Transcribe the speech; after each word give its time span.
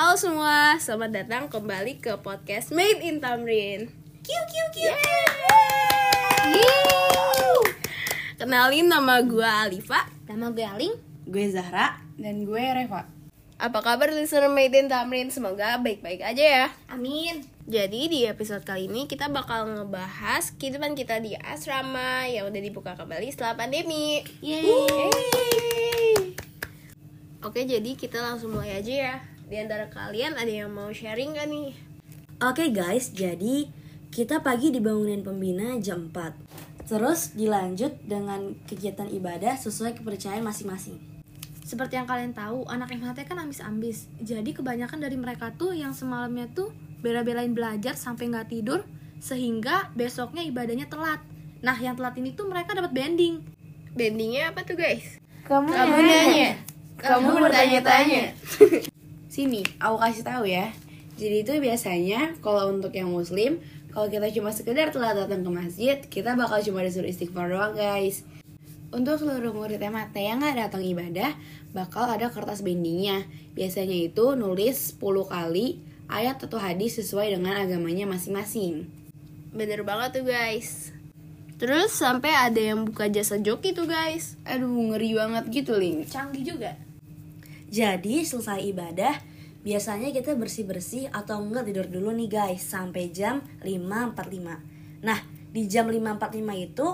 Halo 0.00 0.16
semua, 0.16 0.80
selamat 0.80 1.12
datang 1.12 1.44
kembali 1.52 2.00
ke 2.00 2.16
podcast 2.24 2.72
Made 2.72 3.04
in 3.04 3.20
Tamrin. 3.20 3.92
Kiu 4.24 4.42
kiu 4.48 4.66
kiu. 4.72 4.96
Kenalin 8.40 8.88
nama 8.88 9.20
gue 9.20 9.44
Alifa. 9.44 10.08
Nama 10.24 10.56
gue 10.56 10.64
Aling. 10.64 10.96
Gue 11.28 11.52
Zahra 11.52 12.00
dan 12.16 12.48
gue 12.48 12.64
Reva. 12.64 13.12
Apa 13.60 13.84
kabar 13.84 14.08
listener 14.16 14.48
Made 14.48 14.72
in 14.72 14.88
Tamrin? 14.88 15.28
Semoga 15.28 15.76
baik-baik 15.76 16.24
aja 16.24 16.64
ya. 16.64 16.66
Amin. 16.88 17.44
Jadi 17.68 18.08
di 18.08 18.24
episode 18.24 18.64
kali 18.64 18.88
ini 18.88 19.04
kita 19.04 19.28
bakal 19.28 19.68
ngebahas 19.68 20.56
kehidupan 20.56 20.96
kita 20.96 21.20
di 21.20 21.36
asrama 21.36 22.24
yang 22.24 22.48
udah 22.48 22.62
dibuka 22.64 22.96
kembali 22.96 23.28
setelah 23.28 23.52
pandemi. 23.52 24.24
Yeay. 24.40 25.12
Oke, 27.44 27.68
jadi 27.68 27.92
kita 28.00 28.16
langsung 28.24 28.56
mulai 28.56 28.80
aja 28.80 28.94
ya. 28.96 29.16
Di 29.50 29.58
antara 29.58 29.90
kalian 29.90 30.38
ada 30.38 30.46
yang 30.46 30.70
mau 30.70 30.94
sharing 30.94 31.34
gak 31.34 31.50
nih? 31.50 31.74
Oke 32.38 32.70
guys, 32.70 33.10
jadi 33.10 33.66
kita 34.14 34.46
pagi 34.46 34.70
dibangunin 34.70 35.26
pembina 35.26 35.74
jam 35.82 36.06
4. 36.06 36.86
Terus 36.86 37.34
dilanjut 37.34 37.98
dengan 38.06 38.54
kegiatan 38.70 39.10
ibadah 39.10 39.58
sesuai 39.58 39.98
kepercayaan 39.98 40.46
masing-masing. 40.46 41.02
Seperti 41.66 41.98
yang 41.98 42.06
kalian 42.06 42.30
tahu, 42.30 42.62
anak 42.70 42.94
MHT 42.94 43.26
kan 43.26 43.42
ambis-ambis. 43.42 44.06
Jadi 44.22 44.54
kebanyakan 44.54 45.02
dari 45.02 45.18
mereka 45.18 45.50
tuh 45.50 45.74
yang 45.74 45.98
semalamnya 45.98 46.46
tuh 46.54 46.70
bela-belain 47.02 47.50
belajar 47.50 47.98
sampai 47.98 48.30
nggak 48.30 48.54
tidur, 48.54 48.86
sehingga 49.18 49.90
besoknya 49.98 50.46
ibadahnya 50.46 50.86
telat. 50.86 51.26
Nah, 51.58 51.74
yang 51.74 51.98
telat 51.98 52.14
ini 52.22 52.38
tuh 52.38 52.46
mereka 52.46 52.78
dapat 52.78 52.94
bending. 52.94 53.42
Bendingnya 53.98 54.54
apa 54.54 54.62
tuh 54.62 54.78
guys? 54.78 55.18
Kamu, 55.42 55.74
Kamu 55.74 55.98
nanya. 56.06 56.54
Kamu 57.02 57.34
bertanya-tanya. 57.34 58.30
Sini, 59.40 59.64
aku 59.80 59.96
kasih 59.96 60.20
tahu 60.20 60.44
ya. 60.44 60.68
Jadi 61.16 61.40
itu 61.40 61.56
biasanya 61.64 62.36
kalau 62.44 62.76
untuk 62.76 62.92
yang 62.92 63.08
muslim, 63.08 63.56
kalau 63.88 64.12
kita 64.12 64.28
cuma 64.36 64.52
sekedar 64.52 64.92
telat 64.92 65.16
datang 65.16 65.40
ke 65.40 65.48
masjid, 65.48 65.96
kita 65.96 66.36
bakal 66.36 66.60
cuma 66.60 66.84
disuruh 66.84 67.08
istighfar 67.08 67.48
doang 67.48 67.72
guys. 67.72 68.20
Untuk 68.92 69.16
seluruh 69.16 69.56
murid 69.56 69.80
MHT 69.80 70.12
yang 70.20 70.44
nggak 70.44 70.60
datang 70.60 70.84
ibadah, 70.84 71.32
bakal 71.72 72.04
ada 72.04 72.28
kertas 72.28 72.60
bendingnya. 72.60 73.24
Biasanya 73.56 74.12
itu 74.12 74.36
nulis 74.36 75.00
10 75.00 75.24
kali 75.24 75.80
ayat 76.12 76.36
atau 76.36 76.60
hadis 76.60 77.00
sesuai 77.00 77.32
dengan 77.32 77.56
agamanya 77.56 78.04
masing-masing. 78.04 78.92
Bener 79.56 79.88
banget 79.88 80.20
tuh 80.20 80.28
guys. 80.28 80.92
Terus 81.56 81.96
sampai 81.96 82.36
ada 82.36 82.60
yang 82.60 82.84
buka 82.84 83.08
jasa 83.08 83.40
joki 83.40 83.72
tuh 83.72 83.88
guys. 83.88 84.36
Aduh, 84.44 84.68
ngeri 84.68 85.16
banget 85.16 85.64
gitu, 85.64 85.80
Ling. 85.80 86.04
Canggih 86.04 86.44
juga. 86.44 86.76
Jadi 87.70 88.26
selesai 88.26 88.66
ibadah, 88.66 89.29
biasanya 89.60 90.08
kita 90.10 90.32
bersih-bersih 90.36 91.12
atau 91.12 91.40
enggak 91.44 91.68
tidur 91.68 91.86
dulu 91.88 92.10
nih 92.16 92.28
guys 92.28 92.64
sampai 92.64 93.12
jam 93.12 93.44
5.45. 93.60 95.04
Nah, 95.04 95.20
di 95.52 95.68
jam 95.68 95.88
5.45 95.88 96.66
itu 96.66 96.86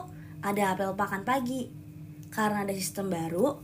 ada 0.42 0.62
apel 0.74 0.90
makan 0.94 1.22
pagi. 1.22 1.70
Karena 2.26 2.66
ada 2.66 2.74
sistem 2.74 3.08
baru, 3.08 3.56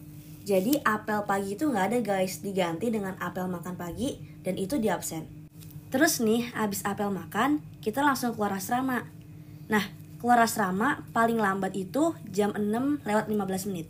jadi 0.42 0.83
apel 0.83 1.23
pagi 1.23 1.55
itu 1.55 1.70
nggak 1.70 1.86
ada 1.92 1.98
guys, 2.03 2.41
diganti 2.41 2.91
dengan 2.91 3.18
apel 3.23 3.46
makan 3.46 3.79
pagi 3.79 4.18
dan 4.42 4.58
itu 4.58 4.79
di 4.79 4.91
absen. 4.91 5.27
Terus 5.92 6.24
nih, 6.24 6.51
abis 6.57 6.83
apel 6.89 7.12
makan, 7.12 7.61
kita 7.85 8.01
langsung 8.01 8.33
keluar 8.33 8.57
asrama. 8.57 9.05
Nah, 9.68 9.85
keluar 10.18 10.41
asrama 10.41 11.05
paling 11.12 11.36
lambat 11.36 11.77
itu 11.77 12.17
jam 12.33 12.55
6 12.55 13.05
lewat 13.05 13.29
15 13.29 13.68
menit. 13.68 13.86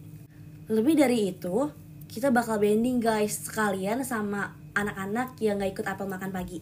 Lebih 0.66 0.98
dari 0.98 1.30
itu, 1.30 1.70
kita 2.10 2.28
bakal 2.28 2.58
bending 2.58 2.98
guys 2.98 3.48
sekalian 3.48 4.04
sama 4.04 4.61
anak-anak 4.72 5.36
yang 5.38 5.60
gak 5.60 5.76
ikut 5.78 5.86
apel 5.86 6.08
makan 6.08 6.30
pagi. 6.32 6.60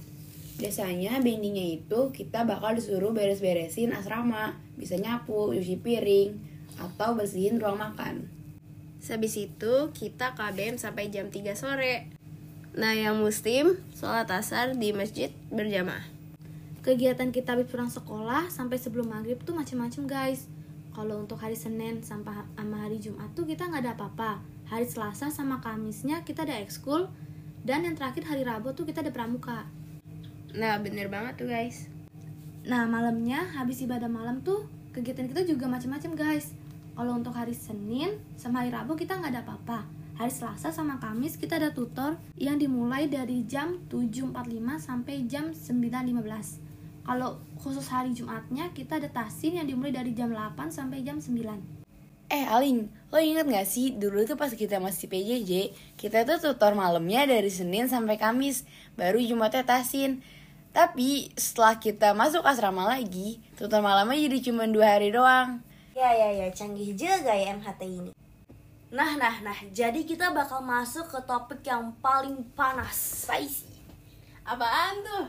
Biasanya 0.60 1.24
bendingnya 1.24 1.80
itu 1.80 2.12
kita 2.12 2.44
bakal 2.44 2.76
disuruh 2.76 3.16
beres-beresin 3.16 3.96
asrama, 3.96 4.60
bisa 4.76 5.00
nyapu, 5.00 5.56
cuci 5.56 5.80
piring, 5.80 6.36
atau 6.76 7.16
bersihin 7.16 7.56
ruang 7.56 7.80
makan. 7.80 8.28
Habis 9.00 9.34
itu 9.40 9.74
kita 9.96 10.36
KBM 10.36 10.76
sampai 10.76 11.08
jam 11.08 11.32
3 11.32 11.56
sore. 11.56 12.12
Nah 12.76 12.94
yang 12.94 13.18
muslim 13.18 13.80
sholat 13.96 14.28
asar 14.30 14.76
di 14.76 14.92
masjid 14.92 15.32
berjamaah. 15.50 16.04
Kegiatan 16.80 17.32
kita 17.32 17.56
habis 17.56 17.68
pulang 17.68 17.92
sekolah 17.92 18.48
sampai 18.48 18.76
sebelum 18.80 19.10
maghrib 19.10 19.40
tuh 19.42 19.56
macem-macem 19.56 20.06
guys. 20.08 20.46
Kalau 20.92 21.20
untuk 21.20 21.40
hari 21.40 21.56
Senin 21.56 22.04
sampai 22.04 22.44
sama 22.56 22.76
hari 22.84 23.00
Jumat 23.00 23.32
tuh 23.32 23.48
kita 23.48 23.68
nggak 23.68 23.82
ada 23.84 23.92
apa-apa. 23.96 24.40
Hari 24.70 24.86
Selasa 24.86 25.32
sama 25.34 25.58
Kamisnya 25.58 26.22
kita 26.22 26.46
ada 26.46 26.56
ekskul. 26.62 27.10
Dan 27.60 27.84
yang 27.84 27.94
terakhir 27.96 28.24
hari 28.24 28.42
Rabu 28.42 28.72
tuh 28.72 28.88
kita 28.88 29.04
ada 29.04 29.12
pramuka. 29.12 29.68
Nah 30.56 30.80
bener 30.80 31.12
banget 31.12 31.44
tuh 31.44 31.48
guys. 31.48 31.86
Nah 32.64 32.88
malamnya 32.88 33.44
habis 33.56 33.84
ibadah 33.84 34.08
malam 34.08 34.40
tuh 34.40 34.66
kegiatan 34.96 35.28
kita 35.30 35.46
juga 35.46 35.68
macam-macam 35.68 36.12
guys. 36.16 36.56
Kalau 36.96 37.16
untuk 37.16 37.32
hari 37.32 37.56
Senin 37.56 38.20
sama 38.36 38.64
hari 38.64 38.74
Rabu 38.74 38.96
kita 38.96 39.16
nggak 39.16 39.32
ada 39.32 39.42
apa-apa. 39.44 39.78
Hari 40.20 40.28
Selasa 40.28 40.68
sama 40.68 41.00
Kamis 41.00 41.40
kita 41.40 41.56
ada 41.56 41.72
tutor 41.72 42.20
yang 42.36 42.60
dimulai 42.60 43.08
dari 43.08 43.40
jam 43.48 43.80
7.45 43.88 44.36
sampai 44.76 45.24
jam 45.24 45.56
9.15. 45.56 46.60
Kalau 47.08 47.40
khusus 47.56 47.88
hari 47.88 48.12
Jumatnya 48.12 48.68
kita 48.76 49.00
ada 49.00 49.08
tasin 49.08 49.56
yang 49.56 49.64
dimulai 49.64 49.96
dari 49.96 50.12
jam 50.12 50.28
8 50.28 50.68
sampai 50.68 51.00
jam 51.00 51.16
9. 51.16 51.79
Eh 52.30 52.46
Aling, 52.46 52.86
lo 53.10 53.18
inget 53.18 53.42
gak 53.42 53.66
sih 53.66 53.90
dulu 53.90 54.22
tuh 54.22 54.38
pas 54.38 54.54
kita 54.54 54.78
masih 54.78 55.10
PJJ, 55.10 55.74
kita 55.98 56.22
tuh 56.22 56.38
tutor 56.38 56.78
malamnya 56.78 57.26
dari 57.26 57.50
Senin 57.50 57.90
sampai 57.90 58.22
Kamis, 58.22 58.62
baru 58.94 59.18
Jumatnya 59.18 59.66
tasin. 59.66 60.22
Tapi 60.70 61.34
setelah 61.34 61.82
kita 61.82 62.14
masuk 62.14 62.46
asrama 62.46 62.86
lagi, 62.86 63.42
tutor 63.58 63.82
malamnya 63.82 64.14
jadi 64.14 64.38
cuma 64.46 64.70
dua 64.70 64.94
hari 64.94 65.10
doang. 65.10 65.58
Ya 65.98 66.14
ya 66.14 66.30
ya, 66.30 66.46
canggih 66.54 66.94
juga 66.94 67.34
ya 67.34 67.58
MHT 67.58 67.82
ini. 67.82 68.10
Nah 68.94 69.18
nah 69.18 69.42
nah, 69.42 69.58
jadi 69.74 69.98
kita 70.06 70.30
bakal 70.30 70.62
masuk 70.62 71.10
ke 71.10 71.18
topik 71.26 71.66
yang 71.66 71.90
paling 71.98 72.46
panas. 72.54 73.26
Spicy. 73.26 73.66
Apaan 74.46 75.02
tuh? 75.02 75.26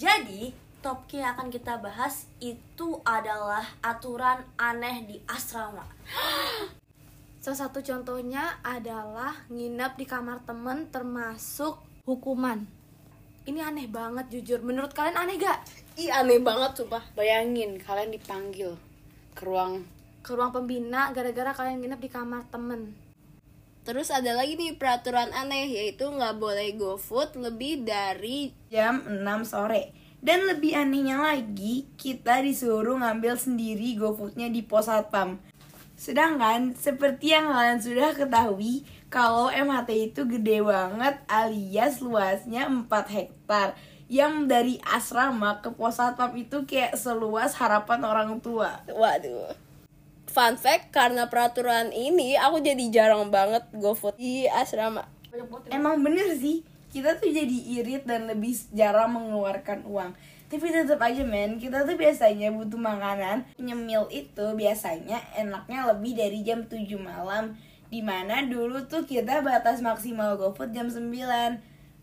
Jadi, 0.00 0.56
topik 0.84 1.16
yang 1.16 1.32
akan 1.32 1.48
kita 1.48 1.80
bahas 1.80 2.28
itu 2.44 3.00
adalah 3.08 3.64
aturan 3.80 4.44
aneh 4.60 5.08
di 5.08 5.16
asrama. 5.24 5.88
Salah 7.40 7.58
satu 7.64 7.80
contohnya 7.80 8.60
adalah 8.60 9.48
nginep 9.48 9.96
di 9.96 10.04
kamar 10.04 10.44
temen 10.44 10.92
termasuk 10.92 11.80
hukuman. 12.04 12.68
Ini 13.48 13.64
aneh 13.64 13.88
banget 13.88 14.28
jujur. 14.28 14.60
Menurut 14.60 14.92
kalian 14.92 15.16
aneh 15.16 15.40
gak? 15.40 15.64
Ih 15.96 16.12
aneh 16.12 16.40
banget 16.44 16.76
sumpah. 16.76 17.04
Bayangin 17.16 17.80
kalian 17.80 18.12
dipanggil 18.12 18.76
ke 19.32 19.44
ruang 19.44 19.88
Ke 20.20 20.36
ruang 20.36 20.52
pembina 20.52 21.12
gara-gara 21.16 21.52
kalian 21.56 21.80
nginep 21.80 22.00
di 22.00 22.10
kamar 22.12 22.44
temen. 22.52 22.92
Terus 23.84 24.08
ada 24.08 24.32
lagi 24.32 24.56
nih 24.56 24.80
peraturan 24.80 25.28
aneh 25.36 25.68
yaitu 25.68 26.08
nggak 26.08 26.40
boleh 26.40 26.72
GoFood 26.76 27.36
lebih 27.36 27.84
dari 27.84 28.52
jam 28.72 29.04
6 29.04 29.20
sore. 29.44 30.03
Dan 30.24 30.48
lebih 30.48 30.72
anehnya 30.72 31.20
lagi, 31.20 31.84
kita 32.00 32.40
disuruh 32.40 32.96
ngambil 32.96 33.36
sendiri 33.36 33.92
GoFoodnya 34.00 34.48
di 34.48 34.64
pos 34.64 34.88
satpam. 34.88 35.36
Sedangkan 36.00 36.72
seperti 36.72 37.36
yang 37.36 37.52
kalian 37.52 37.76
sudah 37.84 38.16
ketahui, 38.16 38.88
kalau 39.12 39.52
MHT 39.52 39.90
itu 40.16 40.24
gede 40.24 40.64
banget 40.64 41.20
alias 41.28 42.00
luasnya 42.00 42.72
4 42.72 42.88
hektar. 42.88 43.76
Yang 44.08 44.34
dari 44.48 44.74
asrama 44.88 45.60
ke 45.60 45.68
pos 45.76 46.00
satpam 46.00 46.32
itu 46.40 46.64
kayak 46.64 46.96
seluas 46.96 47.52
harapan 47.60 48.00
orang 48.08 48.40
tua. 48.40 48.80
Waduh. 48.88 49.52
Fun 50.32 50.56
fact, 50.56 50.88
karena 50.88 51.28
peraturan 51.28 51.92
ini 51.92 52.40
aku 52.40 52.64
jadi 52.64 52.80
jarang 52.88 53.28
banget 53.28 53.68
GoFood 53.76 54.16
di 54.16 54.48
asrama. 54.48 55.04
Emang 55.68 56.00
bener 56.00 56.32
sih, 56.40 56.64
kita 56.94 57.18
tuh 57.18 57.26
jadi 57.34 57.58
irit 57.82 58.06
dan 58.06 58.30
lebih 58.30 58.54
jarang 58.70 59.18
mengeluarkan 59.18 59.82
uang. 59.82 60.14
Tapi 60.46 60.70
tetap 60.70 61.02
aja 61.02 61.26
men, 61.26 61.58
kita 61.58 61.82
tuh 61.82 61.98
biasanya 61.98 62.54
butuh 62.54 62.78
makanan. 62.78 63.42
Nyemil 63.58 64.06
itu 64.14 64.46
biasanya 64.54 65.18
enaknya 65.34 65.90
lebih 65.90 66.14
dari 66.14 66.46
jam 66.46 66.62
7 66.62 66.86
malam. 67.02 67.58
Di 67.90 67.98
mana 67.98 68.46
dulu 68.46 68.86
tuh 68.86 69.02
kita 69.02 69.42
batas 69.42 69.82
maksimal 69.82 70.38
GoFood 70.38 70.70
jam 70.70 70.86
9. 70.86 71.10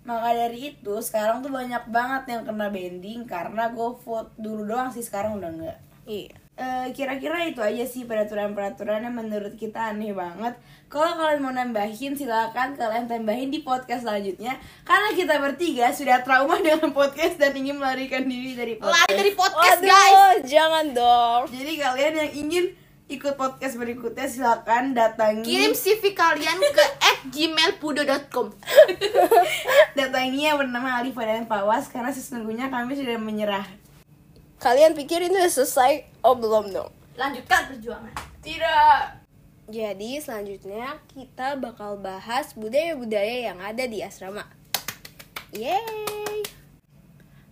Maka 0.03 0.29
dari 0.35 0.75
itu 0.75 0.99
sekarang 0.99 1.39
tuh 1.39 1.55
banyak 1.55 1.87
banget 1.87 2.27
yang 2.27 2.43
kena 2.43 2.67
bending 2.67 3.23
karena 3.23 3.71
GoFood. 3.71 4.35
Dulu 4.35 4.67
doang 4.67 4.91
sih 4.91 5.07
sekarang 5.07 5.39
udah 5.39 5.51
enggak. 5.55 5.79
Iya. 6.03 6.40
Eh, 6.61 6.93
kira-kira 6.93 7.41
itu 7.49 7.57
aja 7.57 7.81
sih 7.89 8.05
peraturan-peraturan 8.05 9.01
yang 9.01 9.17
menurut 9.17 9.57
kita 9.57 9.89
aneh 9.89 10.13
banget. 10.13 10.53
Kalau 10.93 11.17
kalian 11.17 11.41
mau 11.41 11.49
nambahin 11.49 12.13
silakan 12.13 12.77
kalian 12.77 13.09
tambahin 13.09 13.49
di 13.49 13.65
podcast 13.65 14.05
selanjutnya. 14.05 14.61
Karena 14.85 15.09
kita 15.17 15.41
bertiga 15.41 15.89
sudah 15.89 16.21
trauma 16.21 16.61
dengan 16.65 16.93
podcast 16.93 17.41
dan 17.41 17.57
ingin 17.57 17.81
melarikan 17.81 18.29
diri 18.29 18.53
dari 18.53 18.73
podcast. 18.77 19.09
Lari 19.09 19.17
dari 19.17 19.33
podcast 19.33 19.81
Waduh, 19.81 19.89
guys. 19.89 20.41
jangan 20.45 20.85
dong. 20.93 21.41
Jadi 21.49 21.73
kalian 21.81 22.13
yang 22.21 22.31
ingin 22.45 22.65
ikut 23.09 23.33
podcast 23.35 23.75
berikutnya 23.75 24.23
silakan 24.29 24.93
datangi 24.93 25.43
Kirim 25.43 25.73
CV 25.73 26.13
kalian 26.13 26.61
ke 26.61 26.85
@gmailpudo.com. 27.33 28.53
datangi 29.97 30.41
yang 30.45 30.61
bernama 30.61 31.01
Alifa 31.01 31.25
dan 31.25 31.49
Pawas 31.49 31.89
karena 31.89 32.13
sesungguhnya 32.13 32.69
kami 32.69 32.93
sudah 32.93 33.17
menyerah. 33.17 33.65
Kalian 34.61 34.93
pikir 34.93 35.25
ini 35.25 35.41
udah 35.41 35.49
selesai? 35.49 36.21
Oh 36.21 36.37
belum 36.37 36.69
dong. 36.69 36.93
Lanjutkan 37.17 37.65
perjuangan. 37.73 38.13
Tidak. 38.45 39.01
Jadi 39.73 40.21
selanjutnya 40.21 41.01
kita 41.09 41.57
bakal 41.57 41.97
bahas 41.97 42.53
budaya-budaya 42.53 43.49
yang 43.49 43.57
ada 43.57 43.89
di 43.89 44.05
asrama. 44.05 44.45
Yeay! 45.49 46.45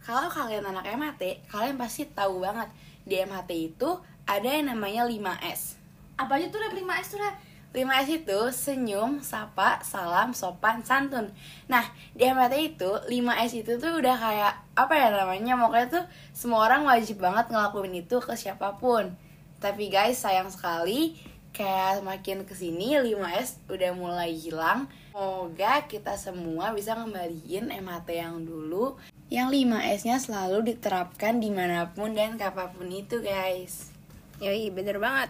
Kalau 0.06 0.30
kalian 0.30 0.70
anak 0.70 0.86
MHT, 0.86 1.50
kalian 1.50 1.82
pasti 1.82 2.06
tahu 2.06 2.46
banget 2.46 2.70
di 3.02 3.18
MHT 3.18 3.52
itu 3.58 3.90
ada 4.30 4.46
yang 4.46 4.70
namanya 4.70 5.10
5S. 5.10 5.82
Apa 6.14 6.38
aja 6.38 6.54
tuh 6.54 6.62
rap 6.62 6.78
5S 6.78 7.08
tuh 7.10 7.26
rap? 7.26 7.42
5S 7.70 8.26
itu 8.26 8.40
senyum, 8.50 9.22
sapa, 9.22 9.78
salam, 9.86 10.34
sopan, 10.34 10.82
santun. 10.82 11.30
Nah, 11.70 11.86
di 12.18 12.26
MHT 12.26 12.56
itu 12.74 12.92
5S 13.06 13.52
itu 13.62 13.78
tuh 13.78 14.02
udah 14.02 14.16
kayak 14.18 14.54
apa 14.74 14.94
ya 14.98 15.14
namanya? 15.14 15.54
Pokoknya 15.54 15.88
tuh 15.88 16.04
semua 16.34 16.66
orang 16.66 16.90
wajib 16.90 17.22
banget 17.22 17.54
ngelakuin 17.54 17.94
itu 18.02 18.18
ke 18.18 18.34
siapa 18.34 18.82
pun. 18.82 19.14
Tapi 19.62 19.94
guys, 19.94 20.18
sayang 20.18 20.50
sekali 20.50 21.14
kayak 21.54 22.02
makin 22.02 22.42
ke 22.50 22.58
sini 22.58 22.98
5S 22.98 23.70
udah 23.70 23.92
mulai 23.94 24.34
hilang. 24.34 24.90
Semoga 25.14 25.86
kita 25.86 26.18
semua 26.18 26.74
bisa 26.74 26.98
ngembaliin 26.98 27.70
MHT 27.70 28.10
yang 28.18 28.42
dulu 28.50 28.98
yang 29.30 29.54
5S-nya 29.54 30.18
selalu 30.18 30.74
diterapkan 30.74 31.38
di 31.38 31.54
mana 31.54 31.94
pun 31.94 32.18
dan 32.18 32.34
kapan 32.34 32.74
pun 32.74 32.90
itu 32.90 33.22
guys. 33.22 33.94
Yoi, 34.42 34.74
bener 34.74 34.98
banget. 34.98 35.30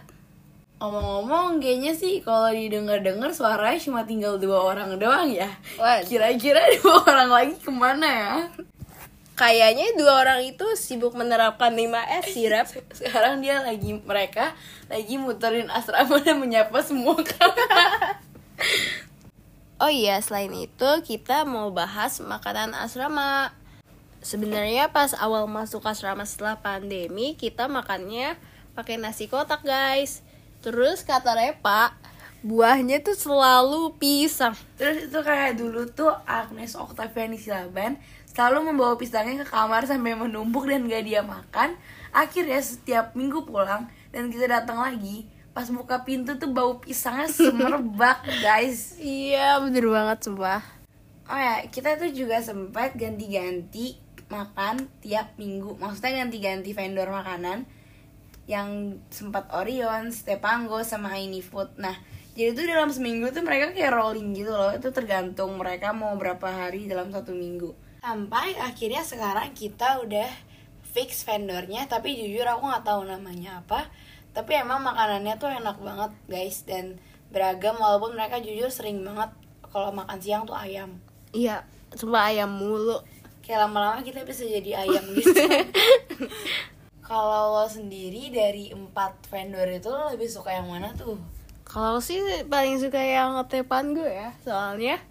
Ngomong-ngomong, 0.80 1.60
kayaknya 1.60 1.92
sih 1.92 2.24
kalau 2.24 2.48
didengar-dengar 2.48 3.30
suaranya 3.36 3.76
cuma 3.76 4.08
tinggal 4.08 4.40
dua 4.40 4.64
orang 4.64 4.96
doang 4.96 5.28
ya. 5.28 5.52
Kira-kira 6.08 6.64
dua 6.80 7.04
orang 7.04 7.28
lagi 7.28 7.54
ke 7.60 7.68
mana 7.68 8.08
ya? 8.08 8.34
kayaknya 9.40 9.96
dua 9.96 10.20
orang 10.20 10.44
itu 10.44 10.68
sibuk 10.76 11.16
menerapkan 11.16 11.72
5S 11.72 12.24
sih, 12.36 12.44
Rap. 12.52 12.68
Sekarang 13.00 13.40
dia 13.40 13.64
lagi 13.64 13.96
mereka 13.96 14.52
lagi 14.92 15.16
muterin 15.16 15.72
asrama 15.72 16.20
dan 16.20 16.36
menyapa 16.36 16.84
semua. 16.84 17.16
Oh 19.80 19.88
iya, 19.88 20.20
selain 20.20 20.52
itu 20.52 20.90
kita 21.08 21.48
mau 21.48 21.72
bahas 21.72 22.20
makanan 22.20 22.76
asrama. 22.76 23.56
Sebenarnya 24.20 24.92
pas 24.92 25.16
awal 25.16 25.48
masuk 25.48 25.80
asrama 25.88 26.28
setelah 26.28 26.60
pandemi, 26.60 27.32
kita 27.32 27.64
makannya 27.64 28.36
pakai 28.76 29.00
nasi 29.00 29.24
kotak, 29.24 29.64
guys. 29.64 30.20
Terus 30.60 31.00
kata 31.00 31.32
Repa, 31.32 31.96
buahnya 32.44 33.00
tuh 33.00 33.16
selalu 33.16 33.96
pisang. 33.96 34.52
Terus 34.76 35.08
itu 35.08 35.18
kayak 35.24 35.56
dulu 35.56 35.88
tuh 35.88 36.12
Agnes 36.28 36.76
Octaviani 36.76 37.40
Silaban 37.40 37.96
selalu 38.28 38.72
membawa 38.72 38.94
pisangnya 39.00 39.42
ke 39.42 39.46
kamar 39.48 39.88
sampai 39.88 40.12
menumpuk 40.12 40.68
dan 40.68 40.84
gak 40.84 41.04
dia 41.08 41.24
makan. 41.24 41.80
Akhirnya 42.12 42.60
setiap 42.60 43.16
minggu 43.16 43.48
pulang 43.48 43.88
dan 44.12 44.28
kita 44.28 44.52
datang 44.52 44.84
lagi, 44.84 45.24
pas 45.56 45.64
buka 45.72 46.04
pintu 46.04 46.36
tuh 46.36 46.52
bau 46.52 46.76
pisangnya 46.76 47.28
semerbak, 47.36 48.20
guys. 48.44 49.00
Iya, 49.00 49.64
bener 49.64 49.88
banget 49.88 50.28
sumpah. 50.28 50.60
Oh 51.30 51.38
ya, 51.38 51.64
kita 51.72 51.96
tuh 51.96 52.12
juga 52.12 52.42
sempat 52.42 52.98
ganti-ganti 53.00 53.96
makan 54.28 54.92
tiap 55.00 55.40
minggu. 55.40 55.78
Maksudnya 55.78 56.26
ganti-ganti 56.26 56.70
vendor 56.76 57.08
makanan 57.08 57.79
yang 58.50 58.68
sempat 59.08 59.46
Orion, 59.54 60.10
Stepango, 60.10 60.82
sama 60.82 61.14
Ini 61.14 61.38
Food. 61.38 61.78
Nah, 61.78 61.94
jadi 62.34 62.50
tuh 62.50 62.66
dalam 62.66 62.90
seminggu 62.90 63.30
tuh 63.30 63.40
mereka 63.40 63.70
kayak 63.70 63.94
rolling 63.94 64.34
gitu 64.34 64.50
loh. 64.50 64.74
Itu 64.74 64.90
tergantung 64.90 65.54
mereka 65.54 65.94
mau 65.94 66.10
berapa 66.14 66.42
hari 66.42 66.84
dalam 66.84 67.08
satu 67.08 67.30
minggu. 67.30 67.70
Sampai 68.00 68.58
akhirnya 68.58 69.00
sekarang 69.00 69.54
kita 69.54 70.02
udah 70.02 70.26
fix 70.82 71.22
vendornya, 71.22 71.86
tapi 71.86 72.12
jujur 72.12 72.42
aku 72.42 72.66
nggak 72.66 72.82
tahu 72.82 73.06
namanya 73.06 73.62
apa. 73.62 73.86
Tapi 74.30 74.58
emang 74.58 74.82
makanannya 74.82 75.34
tuh 75.36 75.46
enak 75.48 75.78
banget 75.78 76.10
guys 76.26 76.62
dan 76.62 76.98
beragam 77.28 77.78
walaupun 77.78 78.14
mereka 78.14 78.38
jujur 78.38 78.66
sering 78.66 78.98
banget 79.00 79.30
kalau 79.62 79.94
makan 79.94 80.18
siang 80.18 80.42
tuh 80.42 80.54
ayam 80.54 80.98
Iya, 81.30 81.62
sumpah 81.92 82.26
ayam 82.26 82.50
mulu. 82.50 82.98
kayak 83.40 83.66
lama-lama 83.66 84.02
kita 84.02 84.22
bisa 84.22 84.42
jadi 84.42 84.82
ayam 84.82 85.02
gitu 85.10 85.30
kalau 87.10 87.58
lo 87.58 87.66
sendiri 87.66 88.30
dari 88.30 88.70
empat 88.70 89.26
vendor 89.26 89.66
itu 89.66 89.90
lo 89.90 90.14
lebih 90.14 90.30
suka 90.30 90.54
yang 90.54 90.70
mana 90.70 90.94
tuh? 90.94 91.18
Kalau 91.66 91.98
sih 91.98 92.22
paling 92.46 92.78
suka 92.78 93.02
yang 93.02 93.34
tepan 93.50 93.90
gue 93.90 94.06
ya, 94.06 94.30
soalnya 94.46 95.02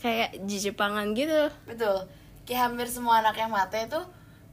kayak 0.00 0.40
di 0.48 0.56
Jepangan 0.56 1.12
gitu. 1.12 1.52
betul. 1.68 2.08
Kayak 2.48 2.72
hampir 2.72 2.88
semua 2.88 3.20
anak 3.20 3.36
yang 3.36 3.52
mate 3.52 3.84
tuh 3.92 4.02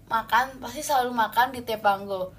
makan 0.10 0.60
pasti 0.60 0.82
selalu 0.84 1.14
makan 1.16 1.54
di 1.56 1.62
Tepanggo 1.64 2.34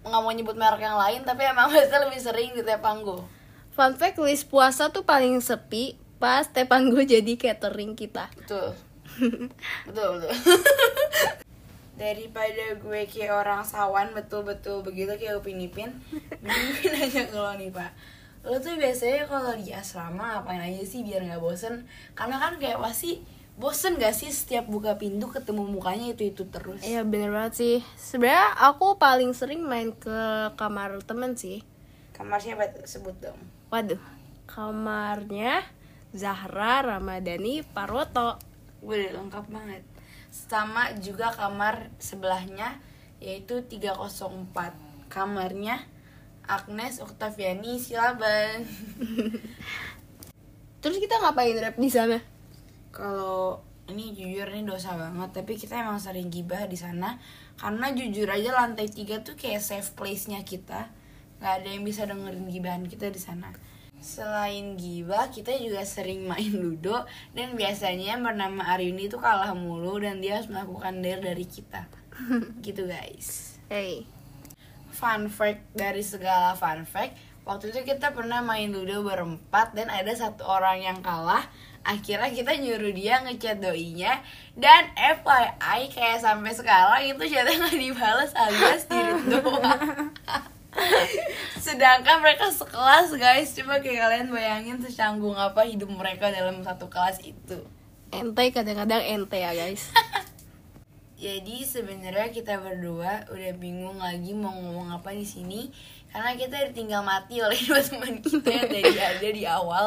nggak 0.00 0.20
mau 0.20 0.32
nyebut 0.32 0.56
merek 0.56 0.80
yang 0.84 0.96
lain 0.96 1.20
tapi 1.24 1.44
emang 1.48 1.68
biasanya 1.72 2.08
lebih 2.08 2.20
sering 2.20 2.50
di 2.52 2.62
Tepanggo 2.62 3.24
Fun 3.72 3.96
fact, 3.96 4.20
list 4.20 4.50
puasa 4.52 4.92
tuh 4.92 5.06
paling 5.08 5.40
sepi 5.40 5.96
pas 6.20 6.44
Tepan 6.44 6.92
gue 6.92 7.06
jadi 7.08 7.32
catering 7.38 7.96
kita. 7.96 8.28
betul. 8.36 8.76
Betul 9.88 10.06
betul 10.20 10.32
daripada 12.00 12.80
gue 12.80 13.00
kayak 13.04 13.44
orang 13.44 13.60
sawan 13.60 14.08
betul-betul 14.16 14.80
begitu 14.80 15.12
kayak 15.20 15.36
Upin 15.36 15.60
Ipin 15.60 15.92
nanya 16.40 17.28
ke 17.28 17.36
lo 17.36 17.52
nih 17.52 17.68
pak 17.68 17.92
lo 18.40 18.56
tuh 18.56 18.80
biasanya 18.80 19.28
kalau 19.28 19.52
di 19.52 19.68
asrama 19.68 20.40
ngapain 20.40 20.64
aja 20.64 20.80
sih 20.80 21.04
biar 21.04 21.20
nggak 21.28 21.44
bosen 21.44 21.84
karena 22.16 22.40
kan 22.40 22.56
kayak 22.56 22.80
pasti 22.80 23.20
bosen 23.60 24.00
gak 24.00 24.16
sih 24.16 24.32
setiap 24.32 24.64
buka 24.64 24.96
pintu 24.96 25.28
ketemu 25.28 25.68
mukanya 25.68 26.16
itu 26.16 26.32
itu 26.32 26.48
terus 26.48 26.80
Iya 26.80 27.04
bener 27.04 27.28
banget 27.28 27.52
sih. 27.60 27.76
Sebenarnya 27.92 28.56
aku 28.56 28.96
paling 28.96 29.36
sering 29.36 29.60
main 29.60 29.92
ke 29.92 30.16
kamar 30.56 30.96
temen 31.04 31.36
sih. 31.36 31.60
kamar 32.16 32.40
siapa 32.40 32.64
sebut 32.88 33.12
dong 33.20 33.36
Waduh, 33.68 34.00
kamarnya 34.48 35.60
Zahra 36.16 36.80
Ramadhani 36.80 37.60
Parwoto. 37.62 38.40
gue 38.80 38.96
udah 38.96 39.12
lengkap 39.20 39.44
banget 39.52 39.84
sama 40.30 40.94
juga 41.02 41.34
kamar 41.34 41.90
sebelahnya 41.98 42.78
yaitu 43.20 43.66
304 43.66 44.54
kamarnya 45.12 45.82
Agnes 46.46 46.98
Octaviani 46.98 47.78
Silaban. 47.78 48.64
Terus 50.82 50.96
kita 50.96 51.20
ngapain 51.20 51.54
rap 51.60 51.76
di 51.76 51.90
sana? 51.92 52.18
kalau 52.90 53.62
ini 53.86 54.10
jujur 54.10 54.50
ini 54.50 54.66
dosa 54.66 54.98
banget 54.98 55.30
tapi 55.30 55.54
kita 55.54 55.78
emang 55.78 56.02
sering 56.02 56.26
gibah 56.26 56.66
di 56.66 56.74
sana. 56.74 57.22
Karena 57.54 57.94
jujur 57.94 58.26
aja 58.26 58.50
lantai 58.56 58.90
tiga 58.90 59.22
tuh 59.22 59.38
kayak 59.38 59.62
safe 59.62 59.94
place 59.94 60.26
nya 60.26 60.42
kita. 60.42 60.90
Nggak 61.38 61.54
ada 61.62 61.68
yang 61.70 61.84
bisa 61.86 62.02
dengerin 62.08 62.50
gibahan 62.50 62.82
kita 62.86 63.14
di 63.14 63.20
sana 63.22 63.69
selain 64.00 64.80
gibah 64.80 65.28
kita 65.28 65.52
juga 65.60 65.84
sering 65.84 66.24
main 66.24 66.50
ludo 66.56 67.04
dan 67.36 67.52
biasanya 67.52 68.16
bernama 68.16 68.64
Aryuni 68.72 69.12
itu 69.12 69.20
kalah 69.20 69.52
mulu 69.52 70.00
dan 70.00 70.24
dia 70.24 70.40
harus 70.40 70.48
melakukan 70.48 71.04
dare 71.04 71.20
dari 71.20 71.44
kita. 71.44 71.84
Gitu 72.64 72.88
guys. 72.88 73.60
Hey, 73.68 74.08
fun 74.90 75.28
fact 75.28 75.68
dari 75.76 76.00
segala 76.00 76.56
fun 76.56 76.88
fact 76.88 77.14
waktu 77.44 77.72
itu 77.72 77.80
kita 77.94 78.12
pernah 78.16 78.40
main 78.40 78.72
ludo 78.72 79.04
berempat 79.04 79.76
dan 79.76 79.92
ada 79.92 80.10
satu 80.16 80.48
orang 80.48 80.80
yang 80.80 80.98
kalah. 81.04 81.46
Akhirnya 81.80 82.28
kita 82.28 82.60
nyuruh 82.60 82.92
dia 82.92 83.24
ngechat 83.24 83.56
doinya 83.56 84.20
dan 84.52 84.92
FYI 84.92 85.88
kayak 85.88 86.20
sampai 86.20 86.52
sekarang 86.52 87.08
itu 87.08 87.24
chatnya 87.24 87.56
nggak 87.56 87.80
dibalas 87.80 88.36
alias 88.36 88.84
dirit 88.84 89.24
doang 89.32 90.12
sedangkan 91.66 92.24
mereka 92.24 92.48
sekelas 92.48 93.14
guys 93.16 93.52
coba 93.56 93.78
kayak 93.84 94.00
kalian 94.06 94.28
bayangin 94.32 94.78
secanggung 94.80 95.36
apa 95.36 95.64
hidup 95.68 95.92
mereka 95.92 96.32
dalam 96.32 96.64
satu 96.64 96.88
kelas 96.88 97.20
itu 97.22 97.60
ente 98.10 98.44
kadang-kadang 98.50 99.02
ente 99.02 99.38
ya 99.38 99.54
guys. 99.54 99.90
Jadi 101.20 101.62
sebenarnya 101.68 102.32
kita 102.32 102.56
berdua 102.58 103.28
udah 103.28 103.52
bingung 103.60 104.00
lagi 104.00 104.32
mau 104.32 104.56
ngomong 104.56 104.88
apa 104.88 105.12
di 105.12 105.22
sini 105.22 105.68
karena 106.10 106.32
kita 106.34 106.72
ditinggal 106.72 107.04
mati 107.04 107.44
oleh 107.44 107.60
dua 107.68 107.80
teman 107.84 108.18
kita 108.24 108.48
yang 108.48 108.68
tadi 108.68 108.98
ada 108.98 109.28
di 109.28 109.44
awal. 109.44 109.86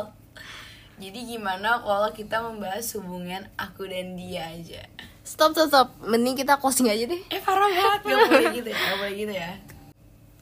Jadi 1.01 1.25
gimana 1.25 1.81
kalau 1.81 2.13
kita 2.13 2.37
membahas 2.37 2.85
hubungan 2.95 3.49
aku 3.57 3.89
dan 3.89 4.13
dia 4.13 4.45
aja? 4.45 4.85
Stop, 5.25 5.57
stop, 5.57 5.67
stop. 5.73 5.87
Mending 6.05 6.37
kita 6.37 6.61
closing 6.61 6.85
aja 6.85 7.09
deh. 7.09 7.21
Eh 7.33 7.41
parah 7.41 7.65
banget 7.65 8.01
gak 8.13 8.17
boleh 8.29 8.47
gitu 8.53 8.69
ya, 8.69 8.77
gak 8.77 8.97
boleh 9.01 9.15
gitu 9.17 9.33
ya. 9.33 9.51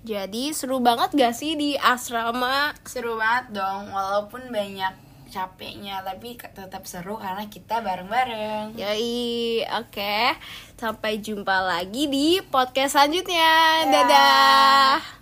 Jadi 0.01 0.49
seru 0.57 0.81
banget 0.81 1.13
gak 1.13 1.37
sih 1.37 1.53
di 1.53 1.77
asrama? 1.77 2.73
Seru 2.89 3.21
banget 3.21 3.61
dong, 3.61 3.93
walaupun 3.93 4.49
banyak 4.49 5.11
capeknya 5.31 6.03
tapi 6.03 6.35
tetap 6.35 6.83
seru 6.83 7.15
karena 7.15 7.47
kita 7.47 7.79
bareng-bareng. 7.79 8.75
Yoi, 8.75 9.63
oke. 9.79 10.35
Sampai 10.75 11.23
jumpa 11.23 11.63
lagi 11.63 12.11
di 12.11 12.43
podcast 12.43 12.99
selanjutnya. 12.99 13.87
Ya. 13.87 13.91
Dadah. 13.93 15.20